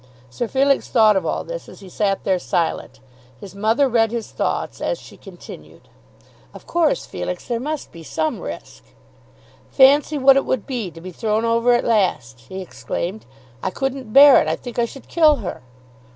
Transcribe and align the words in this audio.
Sir 0.31 0.47
Felix 0.47 0.87
thought 0.89 1.15
of 1.15 1.27
all 1.27 1.43
this 1.43 1.69
as 1.69 1.79
he 1.81 1.87
sat 1.87 2.23
there 2.23 2.39
silent. 2.39 2.99
His 3.39 3.53
mother 3.53 3.87
read 3.87 4.09
his 4.09 4.31
thoughts 4.31 4.81
as 4.81 4.97
she 4.97 5.15
continued. 5.15 5.89
"Of 6.55 6.65
course, 6.65 7.05
Felix, 7.05 7.47
there 7.47 7.59
must 7.59 7.91
be 7.91 8.01
some 8.01 8.39
risk." 8.39 8.83
"Fancy 9.69 10.17
what 10.17 10.37
it 10.37 10.45
would 10.47 10.65
be 10.65 10.89
to 10.89 11.01
be 11.01 11.11
thrown 11.11 11.45
over 11.45 11.73
at 11.73 11.85
last!" 11.85 12.39
he 12.49 12.61
exclaimed. 12.63 13.27
"I 13.61 13.69
couldn't 13.69 14.11
bear 14.11 14.41
it. 14.41 14.47
I 14.47 14.55
think 14.55 14.79
I 14.79 14.85
should 14.85 15.07
kill 15.07 15.35
her." 15.35 15.61